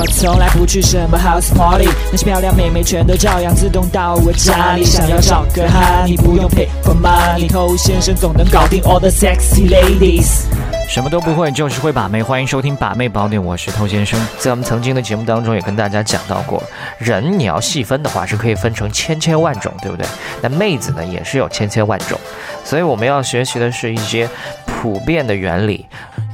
[0.00, 4.84] 我从来不去什么 house party，那些漂亮妹妹全都照样自动到我家里。
[4.84, 10.44] 想要找个哈，你不用 pay for money，偷先生总能搞定 all the sexy ladies。
[10.88, 12.22] 什么都不会，就是会把妹。
[12.22, 14.16] 欢迎收听《把妹宝典》，我是偷先生。
[14.38, 16.62] 在我们曾经的节目当中，也跟大家讲到过，
[16.98, 20.06] 人你要细分的话，是可以分成千千万种，对不对？
[20.40, 22.16] 那妹子呢，也是有千千万种。
[22.64, 24.30] 所以我们要学习的是一些
[24.64, 25.84] 普遍的原理，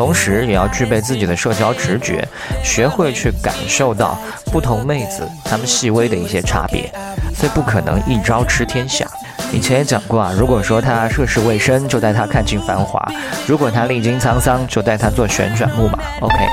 [0.00, 2.26] 同时也要具备自己的社交直觉，
[2.64, 6.90] 学会去感受到不同妹子她们细微的一些差别。
[7.34, 9.06] 所以不可能一招吃天下。
[9.52, 12.98] 以前也讲过啊，如果说他涉世未深，就带他看尽繁华；
[13.46, 15.98] 如果他历经沧桑，就带他做旋转木马。
[16.22, 16.48] OK，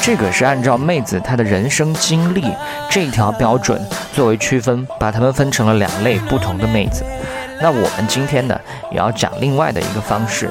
[0.00, 2.42] 这个是按照妹子她的人生经历
[2.90, 3.78] 这条标准
[4.14, 7.04] 作为区分，把她们分成了两类不同的妹子。
[7.60, 8.58] 那我们今天呢，
[8.90, 10.50] 也要讲另外的一个方式，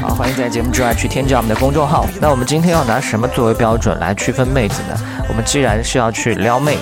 [0.00, 2.06] 好，欢迎在节目之外去添加我们的公众号。
[2.20, 4.96] 那我们今天要拿什么作为标准来区分妹子呢？
[5.28, 6.78] 我们既然是要去撩妹，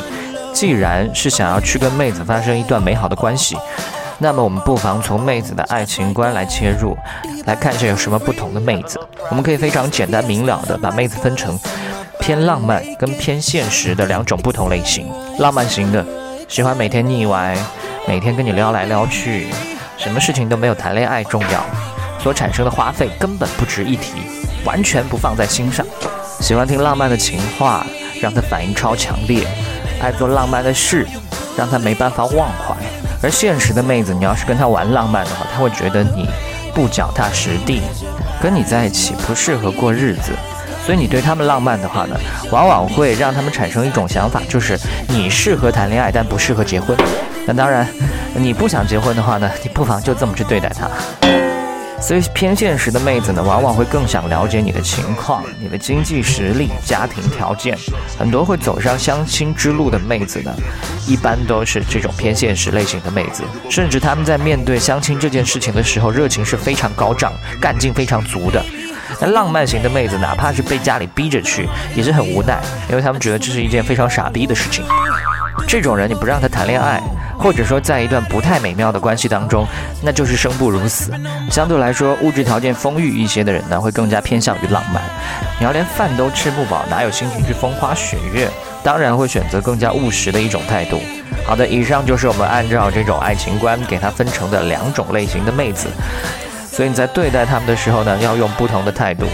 [0.52, 3.56] 既然是想要去跟妹子发生一段美好的关系。
[4.18, 6.96] 那么我们不妨从妹子的爱情观来切入，
[7.46, 8.98] 来看一下有什么不同的妹子。
[9.30, 11.58] 我们可以非常简单明了的把妹子分成
[12.20, 15.10] 偏浪漫跟偏现实的两种不同类型。
[15.38, 16.04] 浪漫型的，
[16.48, 17.56] 喜欢每天腻歪，
[18.06, 19.48] 每天跟你撩来撩去，
[19.96, 21.64] 什么事情都没有谈恋爱重要，
[22.18, 24.12] 所产生的花费根本不值一提，
[24.64, 25.84] 完全不放在心上。
[26.40, 27.86] 喜欢听浪漫的情话，
[28.20, 29.46] 让他反应超强烈，
[30.00, 31.06] 爱做浪漫的事，
[31.56, 32.74] 让他没办法忘怀。
[33.22, 36.28] 而现实的妹子，你要是跟她玩浪漫的话，她会觉得你
[36.74, 37.80] 不脚踏实地，
[38.42, 40.32] 跟你在一起不适合过日子。
[40.84, 42.16] 所以你对他们浪漫的话呢，
[42.52, 44.78] 往往会让他们产生一种想法，就是
[45.08, 46.96] 你适合谈恋爱，但不适合结婚。
[47.46, 47.88] 那当然，
[48.34, 51.45] 你不想结婚的话呢，你不妨就这么去对待他。
[52.00, 57.76] 所以偏现实的妹子呢，往往会更想了解你的情况、你的经济实力、家庭条件。
[58.18, 60.54] 很多会走上相亲之路的妹子呢，
[61.06, 63.42] 一般都是这种偏现实类型的妹子。
[63.68, 68.64] 甚至他们在面对相亲这件事情的时候，热情是非常高涨、干劲非常足的。
[69.20, 74.84] 那浪漫型的妹子，哪怕是被家里逼着去，也是很无奈，因为他们觉得这是一件非常傻逼的事情。
[75.66, 77.00] 这种人，你不让他谈恋爱。
[77.38, 79.66] 或者说，在一段不太美妙的关系当中，
[80.02, 81.12] 那就是生不如死。
[81.50, 85.02] 相对来说，物质条件丰裕一些的人呢，会更加偏向于浪漫。
[85.58, 88.48] 你要连饭都吃不饱，哪有心情去风花雪月？
[88.82, 90.98] 当然会选择更加务实的一种态度。
[91.44, 95.88] 好的，以上就是我们按照这种爱情观给它分成的两种类型的妹子。
[96.70, 99.26] 所以你在对待她们的时候呢，要用不同的态度。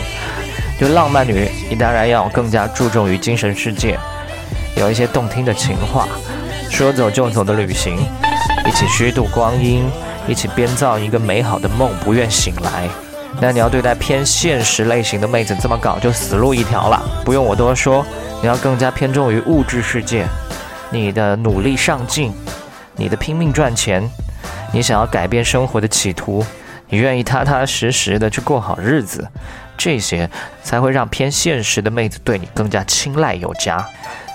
[0.80, 3.96] 就浪漫女，你当然要更加注重于精神世界，
[4.76, 6.06] 有一些动听的情话。
[6.70, 7.98] 说走就走的旅行，
[8.66, 9.84] 一起虚度光阴，
[10.26, 12.88] 一起编造一个美好的梦，不愿醒来。
[13.40, 17.02] 那你要对待偏现实类型的妹子，这么搞就死路一条了。
[17.24, 18.04] 不用我多说，
[18.40, 20.26] 你要更加偏重于物质世界，
[20.90, 22.32] 你的努力上进，
[22.96, 24.10] 你的拼命赚钱，
[24.72, 26.44] 你想要改变生活的企图，
[26.88, 29.28] 你愿意踏踏实实的去过好日子，
[29.76, 30.30] 这些
[30.62, 33.86] 才会让偏现实的妹子对你更加青睐有加。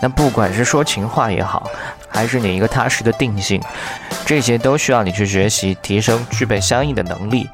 [0.02, 1.70] 那不管是说情话也好，
[2.08, 3.62] 还是你一个踏实的定性，
[4.26, 7.50] 这些都需要你去学习、提升、具备相应的能力。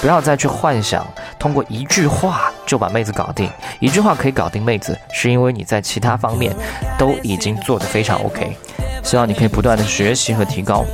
[0.00, 1.06] 不要再去幻想
[1.38, 6.54] 通过一句话就把妹子搞定，一句话可以搞定妹子，是因为你在其他方面
[6.98, 8.56] 都已经做得非常 OK。
[9.02, 10.84] 希望你可以不断的学习和提高。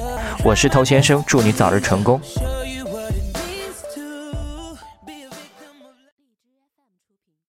[0.45, 2.21] 我是头先生，祝你早日成功。